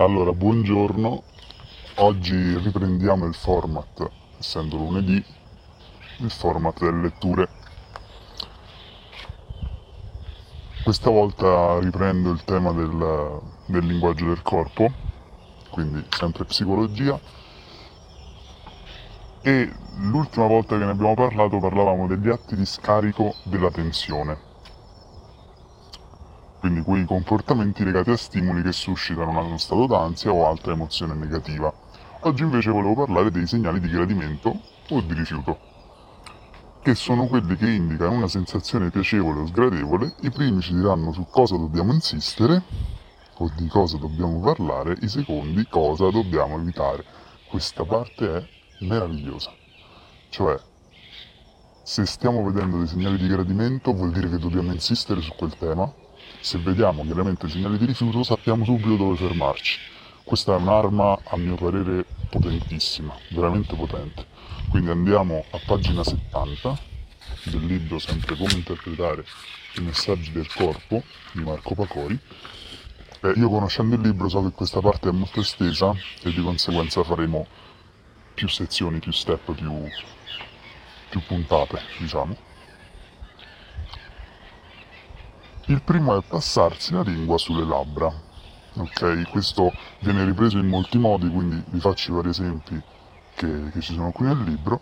Allora, 0.00 0.32
buongiorno. 0.32 1.22
Oggi 1.96 2.56
riprendiamo 2.56 3.26
il 3.26 3.34
format, 3.34 4.10
essendo 4.38 4.78
lunedì, 4.78 5.22
il 6.20 6.30
format 6.30 6.80
delle 6.80 7.02
letture. 7.02 7.48
Questa 10.82 11.10
volta 11.10 11.78
riprendo 11.80 12.30
il 12.30 12.42
tema 12.44 12.72
del, 12.72 13.42
del 13.66 13.84
linguaggio 13.84 14.24
del 14.24 14.40
corpo, 14.40 14.90
quindi 15.68 16.02
sempre 16.08 16.46
psicologia. 16.46 17.20
E 19.42 19.70
l'ultima 19.98 20.46
volta 20.46 20.78
che 20.78 20.84
ne 20.86 20.92
abbiamo 20.92 21.12
parlato 21.12 21.58
parlavamo 21.58 22.06
degli 22.06 22.30
atti 22.30 22.56
di 22.56 22.64
scarico 22.64 23.34
della 23.44 23.70
tensione 23.70 24.48
quindi 26.70 26.82
quei 26.82 27.04
comportamenti 27.04 27.82
legati 27.82 28.10
a 28.10 28.16
stimoli 28.16 28.62
che 28.62 28.70
suscitano 28.70 29.44
uno 29.44 29.58
stato 29.58 29.86
d'ansia 29.86 30.32
o 30.32 30.46
altra 30.46 30.72
emozione 30.72 31.14
negativa. 31.14 31.72
Oggi 32.20 32.44
invece 32.44 32.70
volevo 32.70 32.94
parlare 32.94 33.32
dei 33.32 33.46
segnali 33.46 33.80
di 33.80 33.88
gradimento 33.88 34.60
o 34.88 35.00
di 35.00 35.14
rifiuto, 35.14 35.58
che 36.80 36.94
sono 36.94 37.26
quelli 37.26 37.56
che 37.56 37.68
indicano 37.68 38.12
una 38.12 38.28
sensazione 38.28 38.90
piacevole 38.90 39.40
o 39.40 39.46
sgradevole, 39.46 40.14
i 40.20 40.30
primi 40.30 40.60
ci 40.60 40.74
diranno 40.74 41.12
su 41.12 41.26
cosa 41.28 41.56
dobbiamo 41.56 41.92
insistere 41.92 42.62
o 43.38 43.50
di 43.56 43.66
cosa 43.66 43.96
dobbiamo 43.96 44.38
parlare, 44.38 44.96
i 45.00 45.08
secondi 45.08 45.66
cosa 45.68 46.08
dobbiamo 46.10 46.56
evitare. 46.56 47.04
Questa 47.48 47.84
parte 47.84 48.36
è 48.36 48.84
meravigliosa. 48.84 49.52
Cioè, 50.28 50.56
se 51.82 52.06
stiamo 52.06 52.44
vedendo 52.44 52.78
dei 52.78 52.86
segnali 52.86 53.16
di 53.16 53.26
gradimento 53.26 53.92
vuol 53.92 54.12
dire 54.12 54.28
che 54.28 54.38
dobbiamo 54.38 54.70
insistere 54.72 55.20
su 55.20 55.34
quel 55.34 55.56
tema 55.56 55.92
se 56.40 56.58
vediamo 56.58 57.04
chiaramente 57.04 57.48
segnali 57.48 57.76
di 57.76 57.84
rifiuto 57.84 58.22
sappiamo 58.22 58.64
subito 58.64 58.96
dove 58.96 59.16
fermarci. 59.16 59.78
Questa 60.24 60.54
è 60.54 60.58
un'arma 60.58 61.18
a 61.24 61.36
mio 61.36 61.54
parere 61.54 62.04
potentissima, 62.28 63.14
veramente 63.30 63.74
potente. 63.74 64.26
Quindi 64.70 64.90
andiamo 64.90 65.44
a 65.50 65.60
pagina 65.66 66.02
70 66.02 66.78
del 67.44 67.66
libro 67.66 67.98
sempre 67.98 68.36
come 68.36 68.52
interpretare 68.52 69.24
i 69.76 69.80
messaggi 69.82 70.32
del 70.32 70.50
corpo 70.52 71.02
di 71.32 71.42
Marco 71.42 71.74
Pacori. 71.74 72.18
Eh, 73.22 73.32
io 73.36 73.48
conoscendo 73.50 73.96
il 73.96 74.00
libro 74.00 74.28
so 74.28 74.42
che 74.42 74.52
questa 74.52 74.80
parte 74.80 75.10
è 75.10 75.12
molto 75.12 75.40
estesa 75.40 75.94
e 76.22 76.32
di 76.32 76.42
conseguenza 76.42 77.02
faremo 77.02 77.46
più 78.32 78.48
sezioni, 78.48 78.98
più 78.98 79.12
step, 79.12 79.52
più, 79.52 79.84
più 81.10 81.20
puntate, 81.26 81.80
diciamo. 81.98 82.48
Il 85.70 85.82
primo 85.82 86.18
è 86.18 86.22
passarsi 86.26 86.92
la 86.92 87.02
lingua 87.02 87.38
sulle 87.38 87.64
labbra. 87.64 88.12
Ok, 88.74 89.30
questo 89.30 89.72
viene 90.00 90.24
ripreso 90.24 90.58
in 90.58 90.66
molti 90.66 90.98
modi, 90.98 91.30
quindi 91.30 91.62
vi 91.68 91.78
faccio 91.78 92.10
i 92.10 92.14
vari 92.16 92.30
esempi 92.30 92.82
che, 93.36 93.70
che 93.70 93.80
ci 93.80 93.94
sono 93.94 94.10
qui 94.10 94.26
nel 94.26 94.42
libro. 94.42 94.80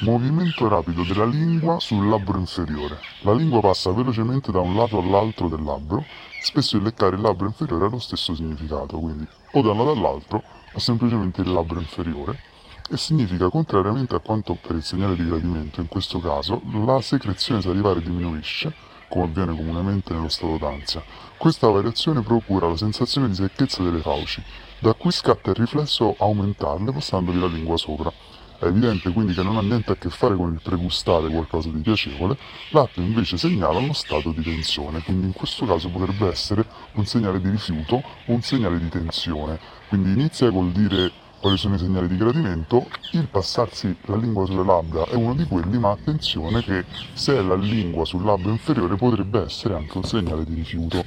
Movimento 0.00 0.66
rapido 0.66 1.02
della 1.02 1.26
lingua 1.26 1.78
sul 1.78 2.08
labbro 2.08 2.38
inferiore. 2.38 2.98
La 3.20 3.34
lingua 3.34 3.60
passa 3.60 3.92
velocemente 3.92 4.50
da 4.50 4.60
un 4.60 4.74
lato 4.76 4.98
all'altro 4.98 5.46
del 5.48 5.62
labbro, 5.62 6.02
spesso 6.40 6.78
il 6.78 6.84
leccare 6.84 7.16
il 7.16 7.20
labbro 7.20 7.44
inferiore 7.44 7.84
ha 7.84 7.90
lo 7.90 7.98
stesso 7.98 8.34
significato, 8.34 8.98
quindi 8.98 9.28
o 9.52 9.60
da 9.60 9.72
un 9.72 9.76
lato 9.76 9.90
all'altro 9.90 10.42
o 10.72 10.78
semplicemente 10.78 11.42
il 11.42 11.52
labbro 11.52 11.80
inferiore, 11.80 12.40
e 12.88 12.96
significa, 12.96 13.50
contrariamente 13.50 14.14
a 14.14 14.20
quanto 14.20 14.54
per 14.54 14.76
il 14.76 14.82
segnale 14.82 15.16
di 15.16 15.26
gradimento, 15.26 15.82
in 15.82 15.88
questo 15.88 16.18
caso, 16.18 16.62
la 16.86 16.98
secrezione 17.02 17.60
salivare 17.60 18.00
diminuisce 18.00 18.86
come 19.08 19.24
avviene 19.24 19.56
comunemente 19.56 20.12
nello 20.12 20.28
stato 20.28 20.56
d'ansia. 20.58 21.02
Questa 21.36 21.68
variazione 21.68 22.22
procura 22.22 22.68
la 22.68 22.76
sensazione 22.76 23.28
di 23.28 23.34
secchezza 23.34 23.82
delle 23.82 24.00
fauci, 24.00 24.42
da 24.78 24.94
cui 24.94 25.10
scatta 25.10 25.50
il 25.50 25.56
riflesso 25.56 26.14
aumentarle 26.18 26.92
passandovi 26.92 27.40
la 27.40 27.46
lingua 27.46 27.76
sopra. 27.76 28.12
È 28.58 28.64
evidente 28.64 29.12
quindi 29.12 29.34
che 29.34 29.42
non 29.44 29.56
ha 29.56 29.60
niente 29.60 29.92
a 29.92 29.96
che 29.96 30.10
fare 30.10 30.34
con 30.34 30.52
il 30.52 30.60
pregustare 30.60 31.28
qualcosa 31.28 31.68
di 31.68 31.80
piacevole, 31.80 32.36
l'atto 32.70 33.00
invece 33.00 33.38
segnala 33.38 33.78
uno 33.78 33.92
stato 33.92 34.32
di 34.32 34.42
tensione, 34.42 35.00
quindi 35.00 35.26
in 35.26 35.32
questo 35.32 35.64
caso 35.64 35.88
potrebbe 35.90 36.28
essere 36.28 36.66
un 36.94 37.06
segnale 37.06 37.40
di 37.40 37.50
rifiuto 37.50 37.96
o 37.96 38.02
un 38.32 38.42
segnale 38.42 38.80
di 38.80 38.88
tensione. 38.88 39.60
Quindi 39.88 40.10
inizia 40.10 40.50
col 40.50 40.72
dire 40.72 41.12
quali 41.40 41.56
sono 41.56 41.76
i 41.76 41.78
segnali 41.78 42.08
di 42.08 42.16
gradimento, 42.16 42.88
il 43.12 43.28
passarsi 43.28 43.96
la 44.06 44.16
lingua 44.16 44.46
sulle 44.46 44.64
labbra 44.64 45.04
è 45.04 45.14
uno 45.14 45.34
di 45.34 45.44
quelli, 45.44 45.78
ma 45.78 45.90
attenzione 45.90 46.62
che 46.62 46.84
se 47.12 47.36
è 47.36 47.42
la 47.42 47.54
lingua 47.54 48.04
sul 48.04 48.24
labbro 48.24 48.50
inferiore 48.50 48.96
potrebbe 48.96 49.42
essere 49.42 49.74
anche 49.74 49.96
un 49.96 50.04
segnale 50.04 50.44
di 50.44 50.54
rifiuto. 50.54 51.04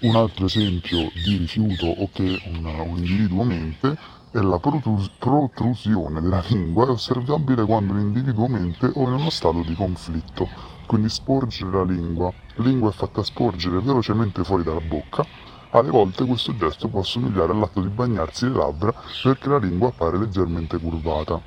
Un 0.00 0.16
altro 0.16 0.46
esempio 0.46 1.10
di 1.24 1.36
rifiuto 1.36 1.86
o 1.86 2.08
che 2.10 2.40
un, 2.46 2.64
un 2.64 2.96
individuo 2.96 3.44
mente 3.44 3.98
è 4.30 4.38
la 4.38 4.58
protrus- 4.58 5.10
protrusione 5.18 6.20
della 6.20 6.42
lingua 6.48 6.86
è 6.86 6.90
osservabile 6.90 7.64
quando 7.64 7.94
l'individuo 7.94 8.46
mente 8.46 8.90
o 8.94 9.02
in 9.02 9.12
uno 9.12 9.30
stato 9.30 9.62
di 9.62 9.74
conflitto 9.74 10.48
quindi 10.90 11.08
sporgere 11.08 11.70
la 11.70 11.84
lingua. 11.84 12.32
La 12.56 12.64
lingua 12.64 12.90
è 12.90 12.92
fatta 12.92 13.22
sporgere 13.22 13.78
velocemente 13.78 14.42
fuori 14.42 14.64
dalla 14.64 14.80
bocca. 14.80 15.24
Alle 15.70 15.88
volte 15.88 16.24
questo 16.24 16.56
gesto 16.56 16.88
può 16.88 16.98
assomigliare 16.98 17.52
all'atto 17.52 17.80
di 17.80 17.86
bagnarsi 17.86 18.48
le 18.48 18.56
labbra 18.56 18.92
perché 19.22 19.48
la 19.48 19.58
lingua 19.58 19.90
appare 19.90 20.18
leggermente 20.18 20.78
curvata. 20.78 21.40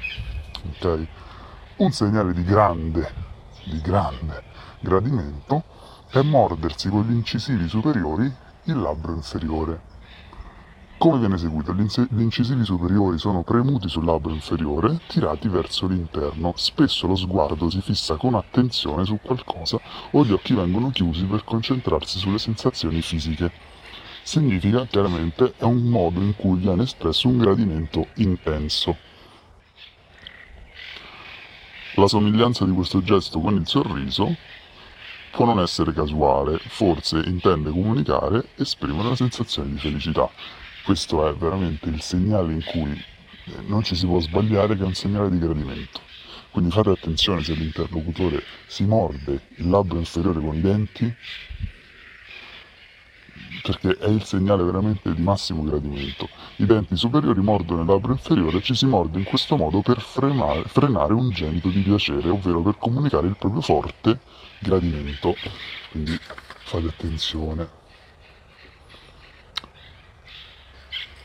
Okay. 0.78 1.06
Un 1.76 1.92
segnale 1.92 2.32
di 2.32 2.44
grande, 2.46 3.14
di 3.66 3.82
grande 3.82 4.44
gradimento 4.80 5.64
è 6.10 6.22
mordersi 6.22 6.88
con 6.88 7.04
gli 7.04 7.12
incisivi 7.12 7.68
superiori 7.68 8.34
il 8.64 8.80
labbro 8.80 9.14
inferiore. 9.14 9.93
Come 11.04 11.20
viene 11.20 11.36
eseguita? 11.36 11.74
Gli 11.74 12.22
incisivi 12.22 12.64
superiori 12.64 13.18
sono 13.18 13.44
premuti 13.44 13.90
sul 13.90 14.06
labbro 14.06 14.32
inferiore, 14.32 15.02
tirati 15.08 15.50
verso 15.50 15.86
l'interno. 15.86 16.54
Spesso 16.56 17.08
lo 17.08 17.18
sguardo 17.18 17.70
si 17.70 17.82
fissa 17.82 18.16
con 18.16 18.36
attenzione 18.36 19.04
su 19.04 19.20
qualcosa 19.22 19.82
o 20.12 20.24
gli 20.24 20.32
occhi 20.32 20.54
vengono 20.54 20.92
chiusi 20.92 21.26
per 21.26 21.44
concentrarsi 21.44 22.20
sulle 22.20 22.38
sensazioni 22.40 23.02
fisiche. 23.02 23.52
Significa 24.24 24.86
chiaramente 24.86 25.56
è 25.58 25.66
un 25.66 25.90
modo 25.90 26.22
in 26.22 26.38
cui 26.38 26.58
viene 26.58 26.84
espresso 26.84 27.28
un 27.28 27.38
gradimento 27.38 28.08
intenso. 28.16 28.96
La 31.96 32.08
somiglianza 32.08 32.64
di 32.64 32.72
questo 32.72 33.04
gesto 33.04 33.42
con 33.42 33.56
il 33.56 33.68
sorriso 33.68 34.34
può 35.34 35.44
non 35.44 35.60
essere 35.60 35.92
casuale, 35.92 36.60
forse 36.60 37.22
intende 37.26 37.72
comunicare, 37.72 38.52
esprimere 38.56 39.08
una 39.08 39.18
sensazione 39.18 39.72
di 39.72 39.78
felicità. 39.80 40.62
Questo 40.84 41.28
è 41.30 41.34
veramente 41.34 41.88
il 41.88 42.02
segnale 42.02 42.52
in 42.52 42.64
cui 42.64 42.92
eh, 42.92 43.62
non 43.68 43.84
ci 43.84 43.96
si 43.96 44.06
può 44.06 44.20
sbagliare, 44.20 44.76
che 44.76 44.84
è 44.84 44.86
un 44.86 44.94
segnale 44.94 45.30
di 45.30 45.40
gradimento. 45.40 46.02
Quindi 46.52 46.72
fate 46.72 46.90
attenzione 46.90 47.42
se 47.42 47.54
l'interlocutore 47.54 48.44
si 48.68 48.84
morde 48.84 49.48
il 49.56 49.70
labbro 49.70 49.98
inferiore 49.98 50.40
con 50.40 50.56
i 50.56 50.62
denti, 50.62 51.16
perché 53.64 53.98
è 53.98 54.10
il 54.10 54.24
segnale 54.24 54.62
veramente 54.62 55.14
di 55.14 55.22
massimo 55.22 55.64
gradimento. 55.64 56.28
I 56.58 56.66
denti 56.66 56.98
superiori 56.98 57.40
mordono 57.40 57.82
il 57.82 57.88
labbro 57.88 58.12
inferiore 58.12 58.58
e 58.58 58.62
ci 58.62 58.76
si 58.76 58.86
morde 58.86 59.18
in 59.18 59.24
questo 59.24 59.56
modo 59.56 59.82
per 59.82 60.02
frenare, 60.02 60.64
frenare 60.66 61.14
un 61.14 61.30
gemito 61.30 61.70
di 61.70 61.80
piacere, 61.80 62.28
ovvero 62.30 62.62
per 62.62 62.78
comunicare 62.78 63.28
il 63.28 63.38
proprio 63.38 63.62
forte 63.62 64.20
gradimento. 64.60 65.34
Quindi 65.92 66.20
fate 66.20 66.88
attenzione. 66.88 67.82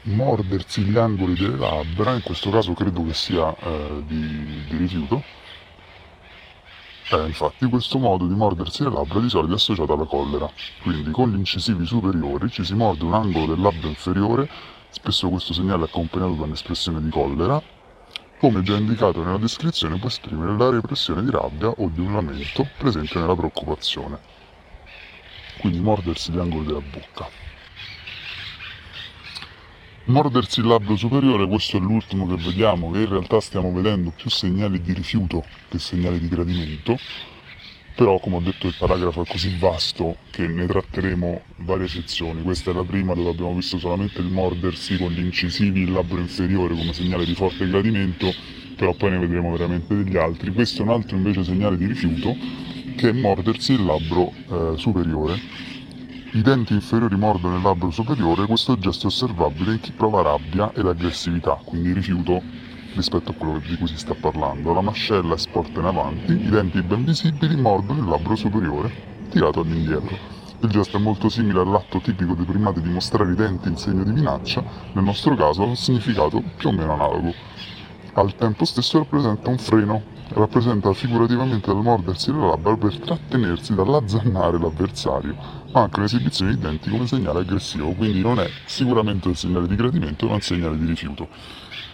Mordersi 0.08 0.82
gli 0.82 0.96
angoli 0.96 1.34
delle 1.34 1.56
labbra, 1.56 2.14
in 2.14 2.22
questo 2.22 2.50
caso 2.50 2.72
credo 2.72 3.04
che 3.04 3.14
sia 3.14 3.54
eh, 3.56 4.02
di, 4.06 4.64
di, 4.68 4.76
rifiuto. 4.76 5.22
Eh, 7.10 7.26
infatti 7.26 7.66
questo 7.66 7.98
modo 7.98 8.26
di 8.26 8.34
mordersi 8.34 8.82
le 8.82 8.90
labbra 8.90 9.20
di 9.20 9.28
solito 9.28 9.52
è 9.52 9.56
associato 9.56 9.92
alla 9.92 10.04
collera, 10.04 10.50
quindi 10.82 11.10
con 11.10 11.30
gli 11.30 11.36
incisivi 11.36 11.86
superiori 11.86 12.50
ci 12.50 12.64
si 12.64 12.74
morde 12.74 13.04
un 13.04 13.14
angolo 13.14 13.46
del 13.46 13.60
labbro 13.60 13.88
inferiore, 13.88 14.48
spesso 14.90 15.28
questo 15.28 15.52
segnale 15.52 15.84
è 15.84 15.86
accompagnato 15.86 16.34
da 16.34 16.44
un'espressione 16.44 17.00
di 17.00 17.08
collera, 17.08 17.62
come 18.38 18.62
già 18.62 18.76
indicato 18.76 19.22
nella 19.22 19.38
descrizione 19.38 19.98
può 19.98 20.08
esprimere 20.08 20.56
la 20.56 20.70
repressione 20.70 21.24
di 21.24 21.30
rabbia 21.30 21.68
o 21.68 21.88
di 21.92 22.00
un 22.00 22.12
lamento 22.12 22.68
presente 22.76 23.18
nella 23.18 23.34
preoccupazione. 23.34 24.18
Quindi 25.58 25.80
mordersi 25.80 26.30
gli 26.30 26.38
angoli 26.38 26.66
della 26.66 26.80
bocca. 26.80 27.47
Mordersi 30.08 30.60
il 30.60 30.66
labbro 30.66 30.96
superiore, 30.96 31.46
questo 31.46 31.76
è 31.76 31.80
l'ultimo 31.80 32.26
che 32.26 32.42
vediamo, 32.42 32.90
che 32.90 33.00
in 33.00 33.10
realtà 33.10 33.40
stiamo 33.40 33.70
vedendo 33.70 34.10
più 34.16 34.30
segnali 34.30 34.80
di 34.80 34.94
rifiuto 34.94 35.44
che 35.68 35.78
segnali 35.78 36.18
di 36.18 36.28
gradimento, 36.28 36.96
però 37.94 38.18
come 38.18 38.36
ho 38.36 38.40
detto 38.40 38.68
il 38.68 38.74
paragrafo 38.78 39.20
è 39.20 39.26
così 39.26 39.54
vasto 39.58 40.16
che 40.30 40.46
ne 40.46 40.64
tratteremo 40.64 41.42
varie 41.56 41.88
sezioni. 41.88 42.40
Questa 42.40 42.70
è 42.70 42.74
la 42.74 42.84
prima 42.84 43.12
dove 43.12 43.28
abbiamo 43.28 43.52
visto 43.52 43.78
solamente 43.78 44.22
il 44.22 44.28
mordersi 44.28 44.96
con 44.96 45.10
gli 45.10 45.20
incisivi 45.20 45.82
il 45.82 45.92
labbro 45.92 46.20
inferiore 46.20 46.74
come 46.74 46.94
segnale 46.94 47.26
di 47.26 47.34
forte 47.34 47.68
gradimento, 47.68 48.32
però 48.76 48.94
poi 48.94 49.10
ne 49.10 49.18
vedremo 49.18 49.54
veramente 49.54 49.94
degli 49.94 50.16
altri. 50.16 50.54
Questo 50.54 50.80
è 50.80 50.84
un 50.86 50.92
altro 50.92 51.18
invece 51.18 51.44
segnale 51.44 51.76
di 51.76 51.84
rifiuto 51.84 52.34
che 52.96 53.10
è 53.10 53.12
mordersi 53.12 53.72
il 53.74 53.84
labbro 53.84 54.32
eh, 54.32 54.78
superiore. 54.78 55.38
I 56.30 56.42
denti 56.42 56.74
inferiori 56.74 57.16
mordono 57.16 57.56
il 57.56 57.62
labbro 57.62 57.90
superiore, 57.90 58.44
questo 58.44 58.78
gesto 58.78 59.04
è 59.04 59.06
osservabile 59.06 59.72
in 59.72 59.80
chi 59.80 59.92
prova 59.92 60.20
rabbia 60.20 60.70
ed 60.74 60.86
aggressività, 60.86 61.58
quindi 61.64 61.94
rifiuto 61.94 62.42
rispetto 62.94 63.30
a 63.30 63.34
quello 63.34 63.58
di 63.60 63.74
cui 63.78 63.86
si 63.86 63.96
sta 63.96 64.14
parlando. 64.14 64.74
La 64.74 64.82
mascella 64.82 65.34
è 65.34 65.38
sporta 65.38 65.80
in 65.80 65.86
avanti, 65.86 66.32
i 66.32 66.50
denti 66.50 66.82
ben 66.82 67.04
visibili 67.04 67.56
mordono 67.56 68.02
il 68.02 68.08
labbro 68.08 68.36
superiore, 68.36 68.92
tirato 69.30 69.60
all'indietro. 69.60 70.18
Il 70.60 70.68
gesto 70.68 70.98
è 70.98 71.00
molto 71.00 71.30
simile 71.30 71.60
all'atto 71.60 71.98
tipico 71.98 72.34
dei 72.34 72.44
primati 72.44 72.82
di 72.82 72.90
mostrare 72.90 73.32
i 73.32 73.34
denti 73.34 73.68
in 73.68 73.78
segno 73.78 74.04
di 74.04 74.12
minaccia, 74.12 74.62
nel 74.92 75.04
nostro 75.04 75.34
caso 75.34 75.62
ha 75.62 75.66
un 75.66 75.76
significato 75.76 76.42
più 76.56 76.68
o 76.68 76.72
meno 76.72 76.92
analogo. 76.92 77.32
Al 78.18 78.34
tempo 78.34 78.64
stesso 78.64 78.98
rappresenta 78.98 79.48
un 79.48 79.58
freno, 79.58 80.02
rappresenta 80.30 80.92
figurativamente 80.92 81.70
il 81.70 81.76
mordersi 81.76 82.32
le 82.32 82.40
labbra 82.40 82.76
per 82.76 82.98
trattenersi 82.98 83.76
dall'azzannare 83.76 84.58
l'avversario, 84.58 85.36
ma 85.70 85.82
anche 85.82 86.00
un'esibizione 86.00 86.56
di 86.56 86.58
denti 86.58 86.90
come 86.90 87.06
segnale 87.06 87.38
aggressivo, 87.38 87.92
quindi 87.92 88.20
non 88.20 88.40
è 88.40 88.50
sicuramente 88.66 89.28
un 89.28 89.36
segnale 89.36 89.68
di 89.68 89.76
gradimento 89.76 90.26
ma 90.26 90.34
un 90.34 90.40
segnale 90.40 90.76
di 90.76 90.86
rifiuto. 90.86 91.28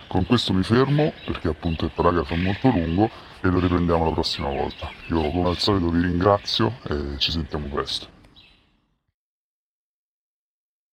Con 0.07 0.25
questo 0.25 0.55
mi 0.55 0.63
fermo 0.63 1.13
perché 1.27 1.49
appunto 1.49 1.85
il 1.85 1.91
paragrafo 1.95 2.33
è 2.33 2.39
molto 2.39 2.71
lungo 2.71 3.11
e 3.43 3.49
lo 3.49 3.59
riprendiamo 3.59 4.07
la 4.07 4.13
prossima 4.13 4.49
volta. 4.49 4.89
Io 5.11 5.31
come 5.31 5.51
al 5.51 5.59
solito 5.59 5.91
vi 5.91 6.01
ringrazio 6.01 6.79
e 6.89 7.19
ci 7.19 7.33
sentiamo 7.33 7.67
presto. 7.67 8.14